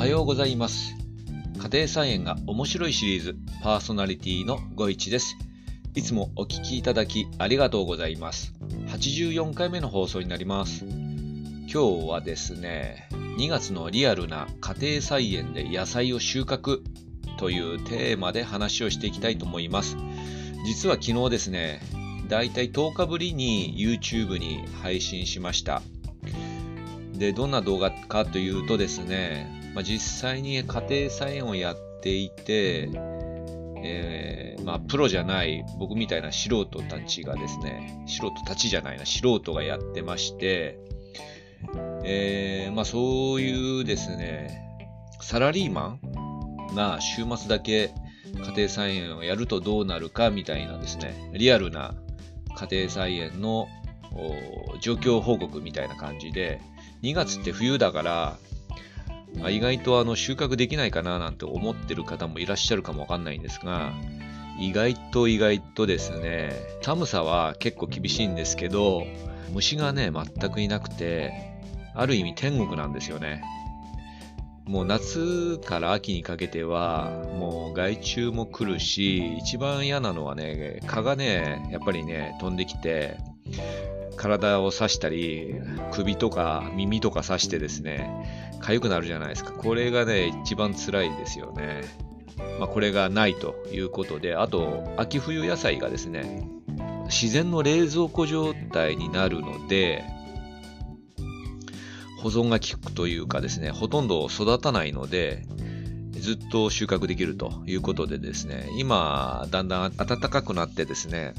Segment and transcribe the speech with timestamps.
[0.00, 0.94] はようございます。
[1.58, 5.36] 家庭菜園が面白いシリーズパーソナリティのごいちです。
[5.94, 8.54] いつもお聞きいただきありがとうございます。
[8.86, 10.86] 84回目の放送になります。
[10.86, 16.80] 今日はですね、2月のリアルな家庭菜園で野菜を収穫
[17.36, 19.98] というテーマで話をしていきたいと思います。
[20.64, 21.82] 実は昨日ですね、
[22.26, 25.82] だいたい10日ぶりに YouTube に配信しました。
[27.12, 32.90] で、どんな動画かというとですね、まあ、実際に家庭菜園をやっていて、
[33.82, 40.78] えーまあ、プロじゃない僕みたいな素人たちがですね、素人たちじゃないな、素人がやってまして、
[42.04, 44.62] えーまあ、そういうですね、
[45.20, 45.98] サラリーマ
[46.72, 47.92] ンが週末だけ
[48.34, 51.94] 家庭菜園をやるとどうなるかみたいなですね、リアルな
[52.56, 53.68] 家庭菜園の
[54.80, 56.60] 状況報告みたいな感じで、
[57.02, 58.38] 2月って冬だから、
[59.42, 63.92] あ意外とあの収穫できないかななんて思ってる方もいらっしゃるかもわかんないんですが、
[64.60, 69.04] 意外と意外とですね、寒さは結構厳しいんですけど、
[69.52, 71.32] 虫がね、全くいなくて、
[71.94, 73.42] ある意味天国なんですよね。
[74.66, 83.16] もう夏から秋にかけては、もう害虫も来るし、一番嫌なのはね、蚊がね、やっぱりね、飛んできて、
[84.20, 85.54] 体を刺したり、
[85.92, 88.10] 首とか耳とか刺してですね、
[88.60, 89.52] 痒くなるじゃないですか。
[89.52, 91.84] これがね、一番辛いですよね。
[92.58, 96.46] まあ、これがないということで、あと、秋冬野菜がですね、
[97.06, 100.04] 自然の冷蔵庫状態になるので、
[102.18, 105.46] 保存が効くというかですね、ほとんど育たないので、
[106.12, 111.32] ずっと収穫できるということでですね、今、だんだん暖かくなってですね、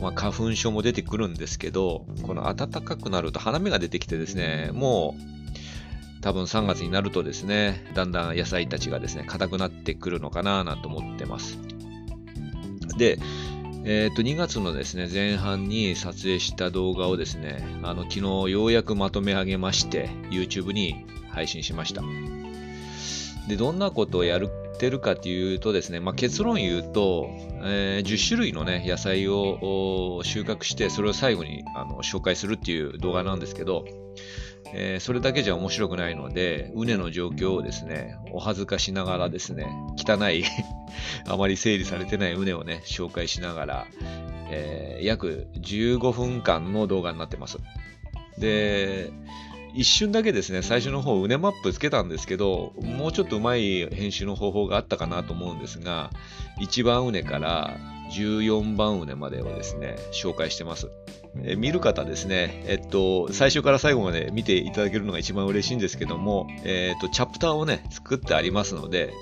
[0.00, 11.58] まあ、花粉症も出てくるんですけど、この暖かくなると花芽が出てきてですね、もう多分3月になるとですね、だんだん野菜たちがですね、硬くなってくるのかななんて思ってます。
[12.96, 13.18] で、
[13.84, 18.20] えっ、と、2月のですね、前半に撮影した動画をですね、あの、昨日
[18.52, 22.02] ようやくまとめ上げまして、YouTube に配信しました。
[23.48, 24.40] で、どんなことをやっ
[24.78, 27.28] てるかというとですね、まあ、結論言うと、
[27.64, 33.86] えー10種類のね、野菜を収穫して、それを最後にあの紹介するっていう動画なんですけど、
[34.74, 39.66] えーそれだけじゃ面白くないので、畝の状況をですね、お恥ずかしながらですね、
[39.96, 40.44] 汚い、
[41.26, 43.86] あまり整理されてない畝をね、紹介しながら、
[44.50, 47.58] えー約15分間の動画になってます。
[48.38, 49.10] で、
[49.78, 56.10] 一瞬だけですね、最初の方、畝マップつけたんですけど、もうちょっとうまい編集の方法があったかなと思うんですが、
[56.60, 57.76] 1番畝から
[58.10, 60.88] 14番畝までをですね、紹介してます。
[61.42, 69.12] えー見る方ですね、えっと、最初から最後まで見ていただけるのが一番嬉しいんですけども、えっと、チャプターをね、作ってありますので、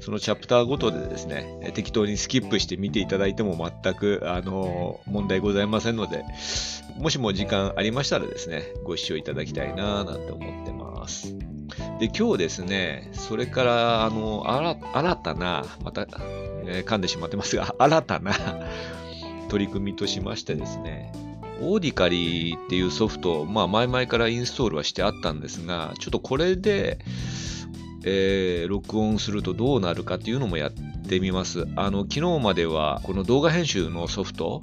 [0.00, 6.24] そのチャプターごとでですね、えー適当にスキップして見ていただいても全く、あのー問題ございませんので、
[6.98, 11.51] もしも時間ありましたらですね、ご視聴いただきたいななんて思ってます。
[12.02, 16.08] で、今日ですね、それから、あの、新たな、また、
[16.64, 18.34] えー噛んでしまってますが、 新たな
[19.48, 21.12] 取り組みとしましてですね、
[21.60, 26.98] オーディカリーっていうソフト、まあ前々からインストールはしてあったんですが、ちょっとこれで、
[28.04, 31.68] えー録音するとどうなるかっていうのもやってみます。
[31.76, 34.60] あの、昨日まではこの動画編集のソフト、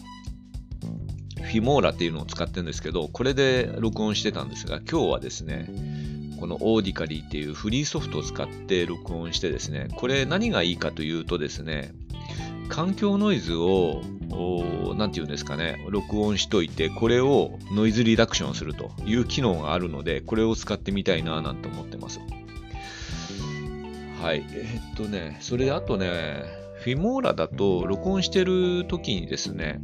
[1.37, 5.69] フィモーラっていうのを使ってるんですけど、これで録音してたんですが、今日はですね、
[6.39, 11.93] このオーディカリーっていうフリーソフトを使って録音してですね、これ何がいいかというとですね、
[12.69, 14.01] 環境ノイズを、
[14.31, 22.19] おなんていうんですかね、録音しといて、これをノイズリダクションするという機能があるので、これを使ってみたいななんて思ってます。
[24.21, 24.45] はい。
[24.51, 26.43] えーっとね、それであとね、
[26.83, 29.81] フィモーラだと録音してる時にですね、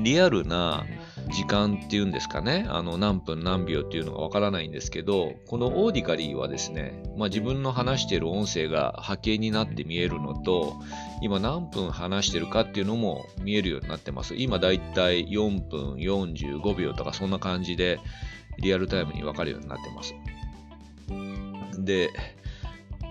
[0.00, 0.84] リアルな
[1.28, 10.76] 時間っていうんですかね、あの何分何秒っていうのがわからないんですけど、このオーディカリーはですね、まあ、自分の話している音声が波形になって見えるのと、
[11.22, 14.34] 今何分話してるかっていうのも見えるようになってます。
[14.36, 17.98] 今だいたい4分45秒とかそんな感じで
[18.58, 20.14] リアルタイムにわかるようになってます。
[21.78, 22.10] で、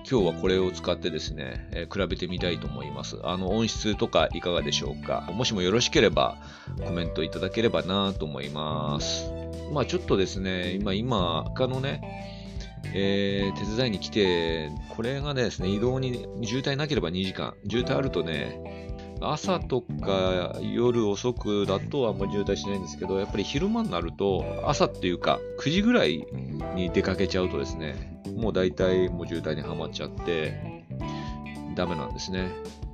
[0.10, 3.18] 今日はこれを使ってですね、えー比べてみたいと思います。
[3.24, 5.28] あの音質とかいかがでしょうか？
[5.34, 6.38] もしもよろしければ
[6.86, 9.26] コメントいただければなと思います。
[9.74, 12.02] まあちょっとですね、今、今、他のね、
[12.94, 18.85] えー手伝いに来て、これがですね、移動に渋滞なければ2時間、渋滞あるとね、
[19.22, 26.26] 朝とか夜遅くだとあんまり渋滞しないんですけど、やっぱり昼間になると、朝っていうか9時ぐらい
[26.76, 30.84] に出かけちゃうとですね、もう大体もう渋滞にはまっちゃって、
[31.76, 32.50] ダメなんですね。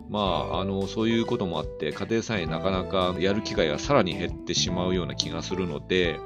[0.09, 6.19] まあ、あの、そういうこともあって、家庭菜園なかなかやる機会がさらに減ってしまうような気がするので、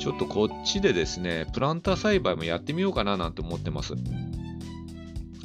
[0.00, 3.94] ちょっとこっちでですね、プランター栽培もやってみようかななんて思ってます。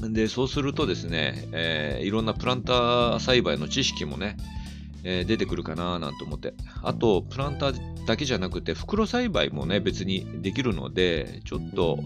[0.01, 4.37] で、そうするとですね、えー、いろんなプランター栽培の知識もね、
[5.03, 6.53] えー、出てくるかななんて思って。
[6.83, 11.99] あと、プランターだけじゃなくて、袋栽培もね、別にできるので、ちょっと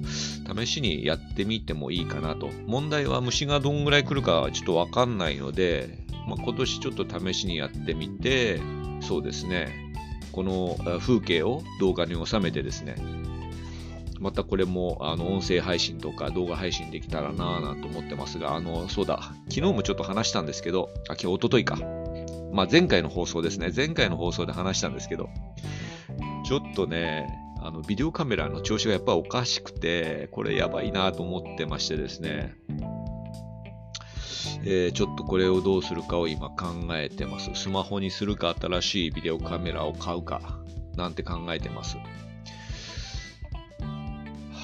[0.56, 2.50] 試しにやってみてもいいかなと。
[2.68, 8.60] 問題は虫がどんぐらい来るかちょっとわかんないので、まあ、今年ちょっと試しにやってみて、
[9.02, 9.94] そうですね、
[10.32, 12.96] この風景を動画に収めてですね、
[14.20, 21.78] またこれもあの音声配信とか動画配信できたらなぁなんて思ってますが、あの、そうだ、昨日もちょっと話したんですけど、あ、今日、おとといか。
[22.52, 23.72] まあ、前回の放送ですね。
[23.74, 25.30] 前回の放送で話したんですけど、
[26.46, 27.28] ちょっとね、
[27.62, 32.56] あの、ビデオカメラの調子がやっぱおかしくて、これやばいなと思ってましてですね、
[34.64, 37.52] えー、ちょっとこれをどうするかを今考えてます。
[37.54, 40.42] スマホにするか新しいビデオカメラを買うか
[40.98, 41.98] なんて考えてます。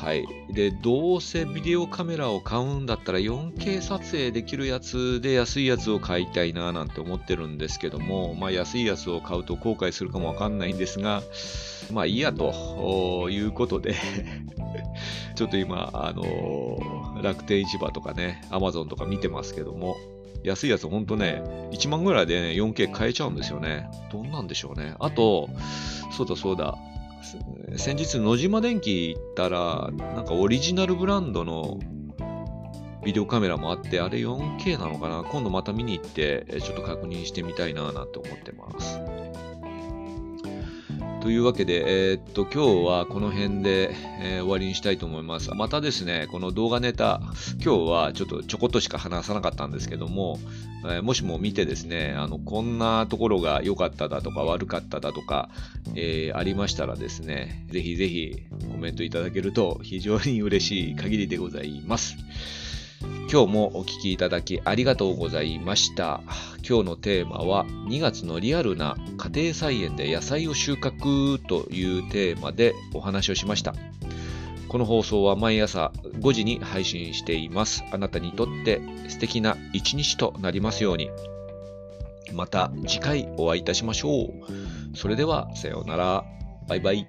[0.05, 0.27] はい。
[0.51, 11.23] で、どうせビデオカメラを買うんだったら 4K 撮影できるやつで安いやつを買いたいななんて思ってるんですけども、まあ安いやつを買うと後悔するかもわかんないんですが、
[11.91, 13.95] まあいいやということで
[15.33, 19.97] ちょっと今、あのー、楽天市場とかね、アマゾンとか見てますけども、
[20.43, 21.41] 安いやつほんとね、
[21.71, 23.89] 1万ぐらいでね、4K 買えちゃうんですよね。
[24.11, 24.93] どんなんでしょうね。
[24.99, 25.49] あと、
[26.11, 26.77] そうだそうだ、
[27.77, 31.79] 先日野島電機行ったら、なんかオリジナルブランドの
[33.03, 35.23] ビデオカメラもあって、あれ 4K なのかな？
[35.23, 38.99] 今度また見に行って、ちょっと確認してみたいななんて思ってます。
[41.25, 45.51] というわけで、えー、っと、今日はこの辺で、えー、終わりにしたいと思います。
[45.55, 47.19] またですね、この動画ネタ、
[47.63, 50.37] 今日はちょっとちょこっとしか話さなかったんですけども、
[50.83, 55.49] えー、もしも見てですね、あの、こんなところが良かっただとか悪かっただとか、
[55.95, 62.17] えありましたらですね、ぜひぜひコメントいただけると非常に嬉しい限りでございます。
[63.31, 66.21] 今日もお聴きいただきありがとうございました。
[66.67, 73.73] 今日のテーマは2月のリアルな家庭菜園で野菜を収穫というテーマでお話をしました。
[74.67, 77.83] この放送は毎朝5時に配信しています。
[77.91, 81.09] あなたにとって素敵な一日となりますように。
[82.33, 84.97] また次回お会いいたしましょう。
[84.97, 86.25] それではさようなら。
[86.67, 87.07] バイバイ。